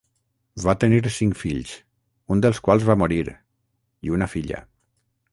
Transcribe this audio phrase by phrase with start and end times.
[0.61, 1.73] Va tenir cinc fills,
[2.35, 3.19] un dels quals va morir,
[4.09, 4.63] i una filla.